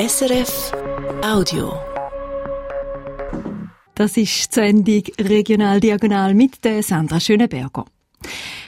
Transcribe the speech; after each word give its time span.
SRF 0.00 0.72
Audio. 1.24 1.72
Das 3.96 4.16
ist 4.16 4.54
die 4.54 4.54
Sendung 4.54 5.02
Regional 5.18 5.80
Diagonal 5.80 6.34
mit 6.34 6.64
der 6.64 6.84
Sandra 6.84 7.18
Schöneberger. 7.18 7.84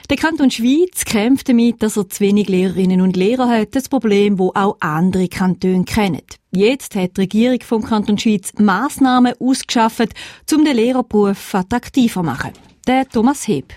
Der 0.09 0.17
Kanton 0.17 0.51
Schweiz 0.51 1.05
kämpft 1.05 1.47
damit, 1.47 1.81
dass 1.81 1.95
er 1.95 2.09
zu 2.09 2.19
wenig 2.19 2.49
Lehrerinnen 2.49 2.99
und 2.99 3.15
Lehrer 3.15 3.47
hat. 3.47 3.75
Das 3.75 3.87
Problem, 3.87 4.39
wo 4.39 4.51
auch 4.53 4.75
andere 4.81 5.29
Kantone 5.29 5.85
kennen. 5.85 6.23
Jetzt 6.53 6.95
hat 6.95 7.15
die 7.15 7.21
Regierung 7.21 7.61
vom 7.61 7.81
Kanton 7.81 8.17
Schweiz 8.17 8.51
Massnahmen 8.57 9.33
ausgeschafft, 9.39 10.09
um 10.53 10.65
den 10.65 10.75
Lehrerberuf 10.75 11.55
attraktiver 11.55 12.19
zu 12.19 12.25
machen. 12.25 12.51
Der 12.85 13.07
Thomas 13.07 13.47
Heb. 13.47 13.71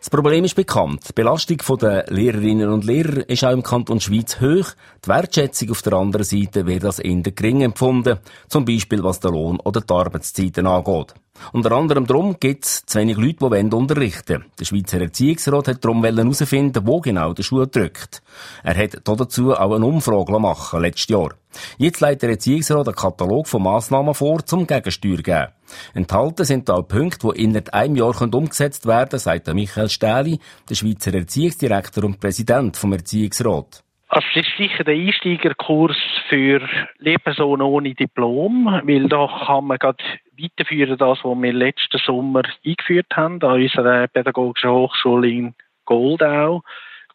Das 0.00 0.08
Problem 0.08 0.44
ist 0.44 0.54
bekannt. 0.54 1.10
Die 1.10 1.12
Belastung 1.12 1.58
der 1.78 2.06
Lehrerinnen 2.08 2.70
und 2.70 2.86
Lehrer 2.86 3.28
ist 3.28 3.44
auch 3.44 3.52
im 3.52 3.62
Kanton 3.62 4.00
Schweiz 4.00 4.40
hoch. 4.40 4.70
Die 5.04 5.08
Wertschätzung 5.08 5.72
auf 5.72 5.82
der 5.82 5.92
anderen 5.92 6.24
Seite 6.24 6.66
wird 6.66 6.86
als 6.86 7.00
eher 7.00 7.20
gering 7.20 7.60
empfunden. 7.60 8.18
Zum 8.48 8.64
Beispiel 8.64 9.04
was 9.04 9.20
den 9.20 9.32
Lohn 9.32 9.60
oder 9.60 9.82
die 9.82 9.92
Arbeitszeiten 9.92 10.66
angeht. 10.66 11.12
Unter 11.52 11.72
anderem 11.72 12.06
darum 12.06 12.36
gibt 12.38 12.64
es 12.64 12.84
zu 12.86 12.98
wenig 12.98 13.16
Leute, 13.16 13.50
die 13.50 13.74
unterrichten 13.74 14.34
wollen. 14.34 14.50
Der 14.58 14.64
Schweizer 14.64 15.00
Erziehungsrat 15.00 15.68
hat 15.68 15.84
darum 15.84 16.04
herausfinden, 16.04 16.86
wo 16.86 17.00
genau 17.00 17.32
der 17.32 17.42
Schuh 17.42 17.66
drückt. 17.66 18.22
Er 18.62 18.76
hat 18.76 19.00
dazu 19.04 19.54
auch 19.54 19.74
eine 19.74 19.84
Umfrage 19.84 20.38
machen 20.38 20.80
letztes 20.80 21.08
Jahr. 21.08 21.34
Jetzt 21.78 22.00
legt 22.00 22.22
der 22.22 22.30
Erziehungsrat 22.30 22.86
einen 22.86 22.96
Katalog 22.96 23.48
von 23.48 23.62
Massnahmen 23.62 24.14
vor, 24.14 24.44
zum 24.44 24.66
Gegensteuer 24.66 25.16
zu 25.16 25.22
geben. 25.22 25.48
Enthalten 25.94 26.44
sind 26.44 26.70
auch 26.70 26.82
Punkte, 26.82 27.32
die 27.32 27.42
innerhalb 27.42 27.74
einem 27.74 27.96
Jahr 27.96 28.20
umgesetzt 28.20 28.86
werden 28.86 29.10
können, 29.10 29.20
sagt 29.20 29.52
Michael 29.52 29.88
Stähli, 29.88 30.38
der 30.68 30.74
Schweizer 30.74 31.14
Erziehungsdirektor 31.14 32.04
und 32.04 32.20
Präsident 32.20 32.76
vom 32.76 32.92
Erziehungsrat. 32.92 33.82
Also 34.12 34.26
es 34.34 34.44
ist 34.44 34.56
sicher 34.58 34.82
der 34.82 34.94
Einsteigerkurs 34.94 35.96
für 36.28 36.68
Lehrpersonen 36.98 37.64
ohne 37.64 37.94
Diplom, 37.94 38.66
weil 38.84 39.08
da 39.08 39.28
kann 39.46 39.66
man 39.66 39.78
gerade 39.78 40.02
weiterführen, 40.42 40.98
das, 40.98 41.18
was 41.22 41.42
wir 41.42 41.52
letzten 41.52 41.98
Sommer 41.98 42.42
eingeführt 42.64 43.06
haben 43.14 43.42
an 43.42 43.60
unserer 43.62 44.06
Pädagogischen 44.08 44.70
Hochschule 44.70 45.28
in 45.28 45.54
Goldau 45.84 46.62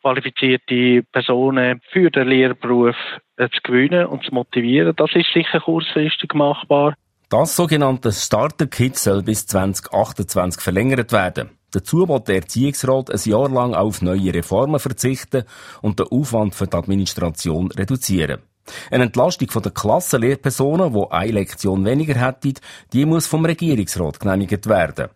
qualifizierte 0.01 1.03
Personen 1.11 1.81
für 1.91 2.11
den 2.11 2.27
Lehrberuf 2.27 2.95
äh, 3.37 3.49
zu 3.49 3.59
gewinnen 3.63 4.05
und 4.05 4.23
zu 4.23 4.33
motivieren. 4.35 4.93
Das 4.95 5.09
ist 5.15 5.33
sicher 5.33 5.59
kurzfristig 5.59 6.31
machbar. 6.35 6.93
Das 7.29 7.55
sogenannte 7.55 8.11
Starter-Kit 8.11 8.97
soll 8.97 9.23
bis 9.23 9.47
2028 9.47 10.61
verlängert 10.61 11.11
werden. 11.11 11.49
Dazu 11.71 12.07
wird 12.07 12.27
der 12.27 12.35
Erziehungsrat 12.35 13.09
ein 13.09 13.19
Jahr 13.25 13.49
lang 13.49 13.73
auf 13.73 14.03
neue 14.03 14.31
Reformen 14.31 14.79
verzichten 14.79 15.43
und 15.81 15.99
den 15.99 16.07
Aufwand 16.07 16.53
für 16.53 16.67
die 16.67 16.77
Administration 16.77 17.71
reduzieren. 17.71 18.43
Eine 18.91 19.05
Entlastung 19.05 19.49
der 19.61 19.71
Klassenlehrpersonen, 19.71 20.93
die 20.93 21.11
eine 21.11 21.31
Lektion 21.31 21.85
weniger 21.85 22.15
hätten, 22.15 22.53
die 22.93 23.05
muss 23.05 23.27
vom 23.27 23.45
Regierungsrat 23.45 24.19
genehmigt 24.19 24.67
werden. 24.67 25.09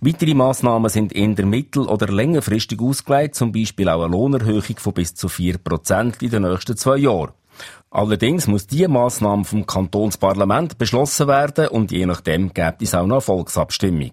Weitere 0.00 0.34
Massnahmen 0.34 0.90
sind 0.90 1.12
in 1.12 1.36
der 1.36 1.46
mittel- 1.46 1.86
oder 1.86 2.08
längerfristig 2.08 2.80
ausgelegt, 2.80 3.36
zum 3.36 3.52
Beispiel 3.52 3.88
auch 3.88 4.02
eine 4.02 4.12
Lohnerhöhung 4.12 4.76
von 4.78 4.92
bis 4.92 5.14
zu 5.14 5.28
4% 5.28 6.22
in 6.22 6.30
den 6.30 6.42
nächsten 6.42 6.76
zwei 6.76 6.96
Jahren. 6.96 7.32
Allerdings 7.90 8.46
muss 8.46 8.66
diese 8.66 8.88
Massnahme 8.88 9.44
vom 9.44 9.66
Kantonsparlament 9.66 10.78
beschlossen 10.78 11.28
werden 11.28 11.68
und 11.68 11.92
je 11.92 12.06
nachdem 12.06 12.52
gibt 12.52 12.82
es 12.82 12.94
auch 12.94 13.06
noch 13.06 13.16
eine 13.16 13.20
Volksabstimmung. 13.20 14.12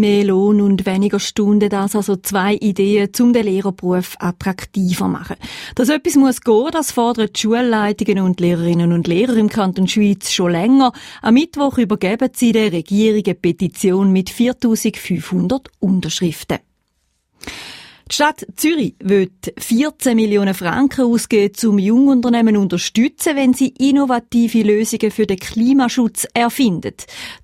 Mehr 0.00 0.24
Lohn 0.24 0.60
und 0.60 0.86
weniger 0.86 1.20
Stunden, 1.20 1.68
das 1.68 1.94
also 1.94 2.16
zwei 2.16 2.54
Ideen, 2.54 3.10
um 3.20 3.32
den 3.32 3.44
Lehrerberuf 3.44 4.16
attraktiver 4.18 5.04
zu 5.04 5.08
machen. 5.08 5.36
Dass 5.74 5.88
etwas 5.88 6.16
muss 6.16 6.40
gehen, 6.40 6.70
das 6.72 6.92
fordern 6.92 7.28
die 7.34 7.40
Schulleitungen 7.40 8.24
und 8.24 8.40
Lehrerinnen 8.40 8.92
und 8.92 9.06
Lehrer 9.06 9.36
im 9.36 9.48
Kanton 9.48 9.88
Schweiz 9.88 10.32
schon 10.32 10.52
länger. 10.52 10.92
Am 11.22 11.34
Mittwoch 11.34 11.78
übergeben 11.78 12.30
sie 12.34 12.52
der 12.52 12.72
Regierung 12.72 13.22
eine 13.24 13.34
Petition 13.34 14.12
mit 14.12 14.30
4500 14.30 15.70
Unterschriften. 15.80 16.58
Die 18.10 18.14
Stadt 18.14 18.46
Zürich 18.56 18.96
wird 19.00 19.54
14 19.56 20.14
Millionen 20.14 20.52
Franken 20.52 21.06
ausgeben, 21.06 21.54
um 21.68 21.78
Jungunternehmen 21.78 22.56
unterstützen, 22.58 23.34
wenn 23.34 23.54
sie 23.54 23.68
innovative 23.68 24.62
Lösungen 24.62 25.10
für 25.10 25.26
den 25.26 25.38
Klimaschutz 25.38 26.26
erfinden. 26.34 26.94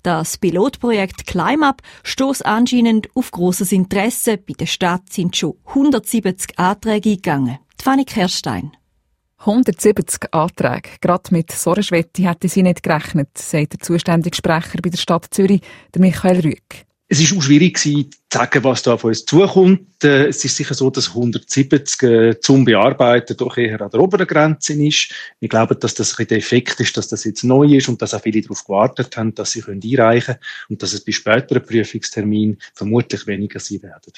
Das 0.03 0.37
Pilotprojekt 0.37 1.25
ClimeUp 1.25 1.81
stoßt 2.03 2.45
anscheinend 2.45 3.09
auf 3.15 3.31
grosses 3.31 3.71
Interesse. 3.71 4.37
Bei 4.37 4.53
der 4.53 4.67
Stadt 4.67 5.11
sind 5.11 5.35
schon 5.35 5.55
170 5.65 6.59
Anträge 6.59 7.09
eingegangen. 7.09 7.57
Fanny 7.81 8.05
Kerstein. 8.05 8.71
170 9.39 10.31
Anträge. 10.31 10.89
Gerade 11.01 11.33
mit 11.33 11.51
so 11.51 11.71
einer 11.71 11.81
Schwette 11.81 12.29
hätte 12.29 12.47
sie 12.47 12.61
nicht 12.61 12.83
gerechnet, 12.83 13.35
sagt 13.35 13.73
der 13.73 13.79
zuständige 13.79 14.35
Sprecher 14.35 14.79
bei 14.83 14.89
der 14.89 14.99
Stadt 14.99 15.27
Zürich, 15.31 15.61
Michael 15.97 16.41
Rüegg. 16.41 16.85
Es 17.13 17.19
ist 17.19 17.35
auch 17.35 17.41
schwierig 17.41 17.77
zu 17.77 18.05
sagen, 18.31 18.63
was 18.63 18.83
da 18.83 18.93
auf 18.93 19.03
uns 19.03 19.25
zukommt. 19.25 20.01
Äh, 20.01 20.27
es 20.27 20.45
ist 20.45 20.55
sicher 20.55 20.73
so, 20.73 20.89
dass 20.89 21.09
170 21.09 22.03
äh, 22.03 22.39
zum 22.39 22.63
Bearbeiten 22.63 23.35
doch 23.35 23.57
eher 23.57 23.81
an 23.81 23.89
der 23.89 23.99
oberen 23.99 24.25
Grenze 24.25 24.71
ist. 24.81 25.11
Wir 25.41 25.49
glauben, 25.49 25.77
dass 25.77 25.93
das 25.93 26.17
ein 26.17 26.27
der 26.27 26.37
Effekt 26.37 26.79
ist, 26.79 26.95
dass 26.95 27.09
das 27.09 27.25
jetzt 27.25 27.43
neu 27.43 27.65
ist 27.65 27.89
und 27.89 28.01
dass 28.01 28.13
auch 28.13 28.21
viele 28.21 28.41
darauf 28.41 28.63
gewartet 28.63 29.17
haben, 29.17 29.35
dass 29.35 29.51
sie 29.51 29.61
einreichen 29.61 30.35
können 30.35 30.39
und 30.69 30.81
dass 30.81 30.93
es 30.93 31.03
bei 31.03 31.11
späteren 31.11 31.61
Prüfungsterminen 31.61 32.59
vermutlich 32.75 33.27
weniger 33.27 33.59
sein 33.59 33.83
werden. 33.83 34.13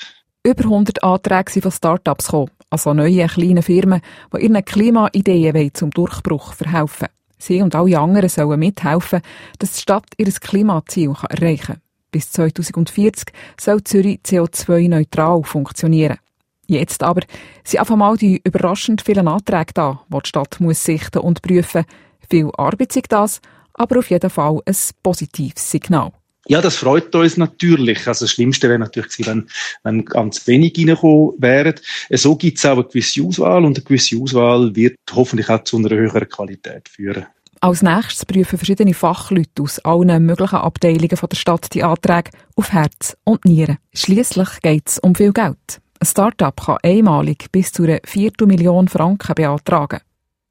Über 0.46 0.64
100 0.64 1.04
Anträge 1.04 1.52
sind 1.52 1.64
von 1.64 1.72
Start-ups 1.72 2.26
gekommen, 2.26 2.52
also 2.70 2.94
neue 2.94 3.26
kleine 3.26 3.64
Firmen, 3.64 4.02
die 4.36 4.44
ihren 4.44 4.64
Klimaideen 4.64 5.74
zum 5.74 5.90
Durchbruch 5.90 6.54
verhelfen. 6.54 7.08
Sie 7.40 7.60
und 7.64 7.74
alle 7.74 7.98
anderen 7.98 8.30
sollen 8.30 8.60
mithelfen, 8.60 9.22
dass 9.58 9.74
die 9.74 9.82
Stadt 9.82 10.06
ihr 10.18 10.32
Klimaziel 10.32 11.16
erreichen 11.28 11.66
kann. 11.66 11.82
Bis 12.14 12.30
2040 12.32 13.34
soll 13.60 13.84
Zürich 13.84 14.20
CO2-neutral 14.24 15.44
funktionieren. 15.44 16.20
Jetzt 16.68 17.02
aber 17.02 17.22
sind 17.64 17.80
auf 17.82 17.92
einmal 17.92 18.16
die 18.18 18.40
überraschend 18.44 19.02
vielen 19.02 19.28
Anträge 19.28 19.74
da, 19.74 20.02
die 20.08 20.18
die 20.24 20.28
Stadt 20.30 20.60
muss 20.60 20.84
sichten 20.84 21.18
und 21.18 21.42
prüfen. 21.42 21.86
Viel 22.30 22.52
Arbeit 22.56 22.96
ist 22.96 23.12
das, 23.12 23.42
aber 23.74 23.98
auf 23.98 24.12
jeden 24.12 24.30
Fall 24.30 24.60
ein 24.64 24.76
positives 25.02 25.72
Signal. 25.72 26.12
Ja, 26.48 26.62
das 26.62 26.76
freut 26.76 27.16
uns 27.16 27.38
natürlich. 27.38 28.08
Also 28.08 28.26
das 28.26 28.32
Schlimmste 28.32 28.70
wäre 28.70 28.78
natürlich 28.78 29.10
gewesen, 29.10 29.50
wenn, 29.84 29.98
wenn 29.98 30.06
ganz 30.06 30.46
wenig 30.46 30.78
reingekommen 30.78 31.34
wären. 31.40 31.76
So 32.12 32.36
gibt 32.36 32.60
es 32.60 32.66
auch 32.66 32.74
eine 32.74 32.84
gewisse 32.84 33.24
Auswahl 33.24 33.66
und 33.66 33.78
eine 33.78 33.84
gewisse 33.84 34.18
Auswahl 34.18 34.76
wird 34.76 35.00
hoffentlich 35.14 35.50
auch 35.50 35.64
zu 35.64 35.78
einer 35.78 35.90
höheren 35.90 36.30
Qualität 36.30 36.90
führen. 36.90 37.26
Als 37.64 37.82
nächstes 37.82 38.26
prüfen 38.26 38.58
verschiedene 38.58 38.94
Fachleute 38.94 39.64
aus 39.64 39.80
allen 39.80 40.26
möglichen 40.26 40.58
Abteilungen 40.58 41.08
der 41.08 41.36
Stadt 41.38 41.74
die 41.74 41.82
Anträge 41.82 42.32
auf 42.58 42.74
Herz 42.74 43.16
und 43.24 43.46
Nieren. 43.46 43.78
Schließlich 43.94 44.60
geht 44.62 44.90
es 44.90 45.00
um 45.00 45.16
viel 45.16 45.32
Geld. 45.32 45.80
Ein 45.98 46.06
Start-up 46.06 46.66
kann 46.66 46.80
einmalig 46.84 47.50
bis 47.54 47.72
zu 47.72 47.84
einer 47.84 48.00
Viertelmillion 48.04 48.90
Franken 48.90 49.34
beantragen. 49.36 50.02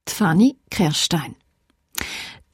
Die 0.08 0.14
Fanny 0.14 0.56
Kerstein. 0.70 1.36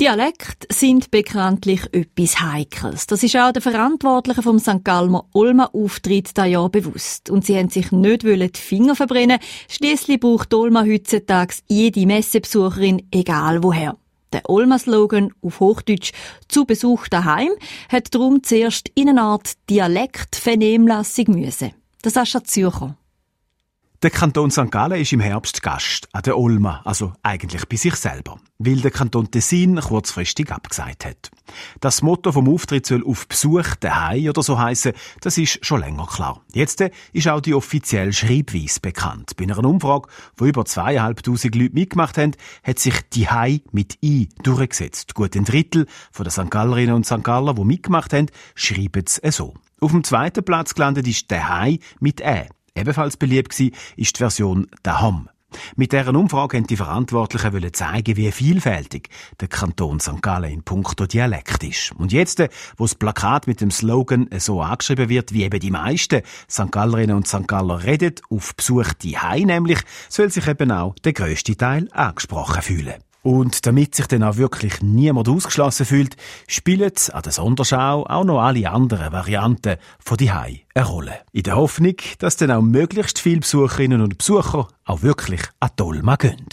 Dialekt 0.00 0.66
sind 0.72 1.12
bekanntlich 1.12 1.82
etwas 1.92 2.40
Heikles. 2.40 3.06
Das 3.06 3.22
ist 3.22 3.36
auch 3.36 3.52
der 3.52 3.62
Verantwortlichen 3.62 4.42
vom 4.42 4.58
St. 4.58 4.82
Galmer 4.82 5.26
Olma 5.34 5.66
Auftritt 5.66 6.36
da 6.36 6.44
Jahr 6.44 6.69
bewusst. 6.69 7.30
Und 7.30 7.46
sie 7.46 7.56
haben 7.56 7.69
sich 7.69 7.92
nicht 7.92 8.25
die 8.25 8.50
Finger 8.54 8.96
verbrennen. 8.96 9.38
Schließlich 9.69 10.19
braucht 10.19 10.52
Olma 10.52 10.82
heutzutage 10.82 11.54
jede 11.69 12.06
Messebesucherin, 12.06 13.06
egal 13.12 13.62
woher. 13.62 13.96
Der 14.32 14.50
Olma-Slogan 14.50 15.32
auf 15.40 15.60
Hochdeutsch 15.60 16.12
«Zu 16.48 16.66
Besuch 16.66 17.08
daheim» 17.08 17.52
hat 17.88 18.14
darum 18.14 18.42
zuerst 18.42 18.90
in 18.94 19.08
eine 19.08 19.22
Art 19.22 19.52
Dialektvernehmlassung 19.70 21.26
müssen. 21.28 21.72
Das 22.02 22.16
ist 22.16 22.28
schon 22.28 22.44
Zürcher. 22.44 22.97
Der 24.00 24.10
Kanton 24.10 24.53
St. 24.53 24.70
Gallen 24.70 25.00
ist 25.00 25.12
im 25.12 25.19
Herbst 25.19 25.60
Gast 25.60 26.09
an 26.12 26.22
der 26.22 26.38
Olma, 26.38 26.82
also 26.84 27.14
eigentlich 27.25 27.66
bei 27.66 27.75
sich 27.75 27.97
selber, 27.97 28.38
weil 28.60 28.76
der 28.76 28.92
Kanton 28.92 29.28
Tessin 29.28 29.81
kurzfristig 29.81 30.52
abgesagt 30.52 31.05
hat. 31.05 31.32
Das 31.81 32.00
Motto 32.00 32.31
vom 32.31 32.49
Auftritt 32.49 32.87
soll 32.87 33.05
auf 33.05 33.26
Besuch 33.26 33.75
daheim 33.81 34.28
oder 34.28 34.40
so 34.44 34.56
heißen, 34.56 34.93
das 35.20 35.37
ist 35.37 35.67
schon 35.67 35.81
länger 35.81 36.06
klar. 36.06 36.43
Jetzt 36.52 36.81
ist 37.12 37.26
auch 37.26 37.40
die 37.40 37.55
offizielle 37.55 38.12
Schreibweise 38.12 38.78
bekannt. 38.78 39.37
Bei 39.37 39.43
einer 39.43 39.64
Umfrage, 39.64 40.08
wo 40.37 40.44
über 40.44 40.64
zweieinhalbtausend 40.64 41.56
Leute 41.56 41.75
mitgemacht 41.75 42.19
haben, 42.19 42.37
hat 42.62 42.78
sich 42.78 43.00
die 43.12 43.28
Hai 43.28 43.62
mit 43.72 43.99
I 44.00 44.28
durchgesetzt. 44.44 45.14
Gut 45.14 45.34
ein 45.34 45.44
Drittel 45.44 45.87
von 46.12 46.22
den 46.22 46.31
St. 46.31 46.52
Gallerinnen 46.52 46.94
und 46.94 47.05
St. 47.05 47.25
Galler, 47.25 47.55
die 47.55 47.64
mitgemacht 47.64 48.12
haben, 48.12 48.26
schreiben 48.55 49.06
es 49.06 49.37
so. 49.37 49.55
Auf 49.81 49.90
dem 49.90 50.05
zweiten 50.05 50.44
Platz 50.44 50.75
gelandet 50.75 51.08
ist 51.08 51.32
der 51.32 51.49
Hai 51.49 51.81
mit 51.99 52.20
Ä. 52.20 52.46
Ebenfalls 52.75 53.17
beliebt 53.17 53.59
war, 53.59 53.69
ist 53.97 54.17
die 54.17 54.19
Version 54.19 54.69
«Dahom». 54.82 55.29
Mit 55.76 55.93
deren 55.93 56.17
Umfrage 56.17 56.59
haben 56.59 56.67
die 56.67 56.76
Verantwortlichen 56.76 57.73
zeigen, 57.73 58.17
wie 58.17 58.31
vielfältig 58.31 59.09
der 59.41 59.49
Kanton 59.49 59.99
St. 60.00 60.20
Gallen 60.20 60.53
in 60.53 60.62
puncto 60.62 61.06
Dialekt 61.06 61.65
ist. 61.65 61.93
Und 61.93 62.12
jetzt, 62.12 62.41
wo 62.76 62.85
das 62.85 62.94
Plakat 62.94 63.47
mit 63.47 63.61
dem 63.61 63.70
Slogan 63.70 64.29
so 64.38 64.61
angeschrieben 64.61 65.09
wird, 65.09 65.32
wie 65.32 65.44
eben 65.44 65.61
die 65.61 65.70
meisten 65.70 66.23
St. 66.50 66.70
Gallerinnen 66.70 67.17
und 67.17 67.26
St. 67.26 67.49
Galler 67.49 67.82
redet, 67.82 68.20
auf 68.31 68.55
Besuch 68.55 68.93
die 68.94 69.19
Hai 69.19 69.41
nämlich, 69.41 69.81
soll 70.09 70.31
sich 70.31 70.47
eben 70.47 70.70
auch 70.70 70.94
der 70.97 71.15
grösste 71.15 71.56
Teil 71.56 71.88
angesprochen 71.93 72.62
fühlen. 72.62 73.07
Und 73.28 73.66
damit 73.66 73.94
sich 73.94 74.06
dann 74.06 74.22
auch 74.22 74.38
wirklich 74.38 74.80
niemand 74.80 75.28
ausgeschlossen 75.28 75.84
fühlt, 75.84 76.16
spielen 76.46 76.90
an 77.12 77.22
der 77.22 77.30
Sonderschau 77.32 78.06
auch 78.06 78.25
noch 78.25 78.40
alle 78.40 78.70
anderen 78.70 79.12
Varianten 79.12 79.76
von 79.98 80.16
die 80.16 80.32
Hai 80.32 80.64
eine 80.75 80.86
Rolle. 80.86 81.12
In 81.32 81.42
der 81.42 81.56
Hoffnung, 81.56 81.96
dass 82.20 82.38
dann 82.38 82.50
auch 82.50 82.62
möglichst 82.62 83.19
viele 83.19 83.40
Besucherinnen 83.40 84.00
und 84.00 84.16
Besucher 84.16 84.69
auch 84.86 85.02
wirklich 85.02 85.42
an 85.60 85.69
Dolma 85.76 86.16
gehen. 86.16 86.46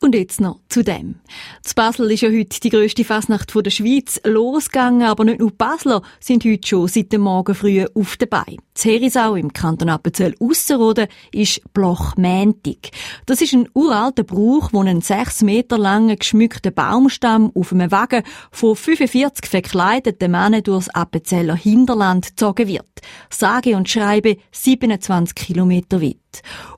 Und 0.00 0.14
jetzt 0.14 0.42
noch 0.42 0.60
zu 0.68 0.84
dem. 0.84 1.16
Z 1.62 1.74
Basel 1.74 2.10
ist 2.10 2.20
ja 2.20 2.28
heute 2.28 2.60
die 2.60 2.68
grösste 2.68 3.02
Fasnacht 3.02 3.54
der 3.54 3.70
Schweiz 3.70 4.20
losgegangen, 4.24 5.02
aber 5.02 5.24
nicht 5.24 5.40
nur 5.40 5.50
die 5.50 5.56
Basler 5.56 6.02
sind 6.20 6.44
heute 6.44 6.68
schon 6.68 6.88
seit 6.88 7.12
dem 7.12 7.22
Morgen 7.22 7.54
früh 7.54 7.86
auf 7.94 8.18
dabei. 8.18 8.56
Z 8.74 8.92
Herisau 8.92 9.36
im 9.36 9.54
Kanton 9.54 9.88
Appenzell 9.88 10.34
Ausserrhoden 10.38 11.06
ist 11.32 11.62
Blochmäntig. 11.72 12.90
Das 13.24 13.40
ist 13.40 13.54
ein 13.54 13.70
uralter 13.72 14.24
Brauch, 14.24 14.68
wo 14.72 14.82
ein 14.82 15.00
sechs 15.00 15.42
Meter 15.42 15.78
langer 15.78 16.16
geschmückter 16.16 16.70
Baumstamm 16.70 17.50
auf 17.54 17.72
einem 17.72 17.90
Wagen 17.90 18.22
von 18.50 18.76
45 18.76 19.46
verkleideten 19.46 20.30
Männern 20.30 20.62
durchs 20.62 20.90
Appenzeller 20.90 21.56
Hinterland 21.56 22.26
gezogen 22.26 22.68
wird. 22.68 22.84
Sage 23.30 23.76
und 23.76 23.88
schreibe 23.88 24.36
27 24.52 25.34
Kilometer 25.34 26.02
weit. 26.02 26.25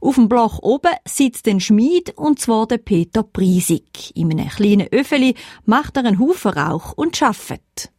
Auf 0.00 0.16
dem 0.16 0.28
Bloch 0.28 0.58
oben 0.62 0.93
sitzt 1.06 1.49
ein 1.49 1.60
Schmied, 1.60 2.16
und 2.16 2.40
zwar 2.40 2.66
der 2.66 2.78
Peter 2.78 3.22
Priesig. 3.22 4.16
In 4.16 4.31
einem 4.31 4.49
kleinen 4.49 4.88
Öffeli 4.93 5.34
macht 5.64 5.96
er 5.96 6.05
einen 6.05 6.19
Haufen 6.19 6.52
Rauch 6.52 6.93
und 6.93 7.22
arbeitet. 7.22 7.90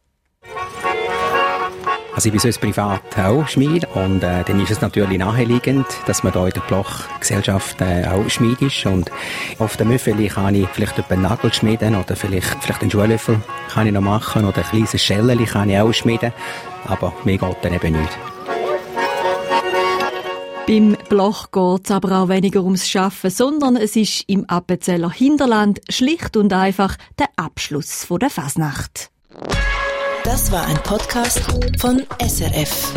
Also 2.19 2.27
ich 2.27 2.33
bin 2.33 2.39
sonst 2.41 2.59
privat 2.59 3.17
auch 3.17 3.47
Schmied 3.47 3.87
und 3.95 4.23
äh, 4.23 4.43
dann 4.43 4.59
ist 4.59 4.71
es 4.71 4.81
natürlich 4.81 5.17
naheliegend, 5.19 5.85
dass 6.05 6.21
man 6.21 6.33
da 6.33 6.45
in 6.45 6.51
der 6.51 6.59
Blochgesellschaft 6.61 7.79
äh, 7.79 8.05
auch 8.07 8.29
Schmied 8.29 8.61
ist 8.61 8.85
und 8.85 9.09
auf 9.57 9.77
dem 9.77 9.89
Öffeli 9.89 10.27
kann 10.27 10.53
ich 10.53 10.67
vielleicht 10.67 10.99
einen 11.09 11.21
Nagel 11.21 11.53
schmieden 11.53 11.95
oder 11.95 12.17
vielleicht, 12.17 12.61
vielleicht 12.61 12.81
einen 12.81 12.91
Schuhlöffel 12.91 13.39
kann 13.69 13.87
ich 13.87 13.93
noch 13.93 14.01
machen 14.01 14.43
oder 14.43 14.57
ein 14.57 14.69
kleines 14.69 15.01
Schellchen 15.01 15.45
kann 15.45 15.69
ich 15.69 15.79
auch 15.79 15.93
schmieden, 15.93 16.33
aber 16.87 17.13
mir 17.23 17.37
geht 17.37 17.57
dann 17.61 17.73
eben 17.73 18.01
nicht. 18.01 18.38
Beim 20.69 20.95
Bloch 21.09 21.49
geht 21.51 21.85
es 21.85 21.91
aber 21.91 22.21
auch 22.21 22.29
weniger 22.29 22.63
ums 22.63 22.87
Schaffen, 22.87 23.31
sondern 23.31 23.75
es 23.75 23.95
ist 23.95 24.23
im 24.27 24.47
Appenzeller 24.47 25.09
Hinterland 25.09 25.81
schlicht 25.89 26.37
und 26.37 26.53
einfach 26.53 26.95
der 27.17 27.27
Abschluss 27.37 28.05
der 28.07 28.29
Fasnacht. 28.29 29.09
Das 30.23 30.51
war 30.51 30.67
ein 30.67 30.77
Podcast 30.83 31.41
von 31.79 32.03
SRF. 32.21 32.93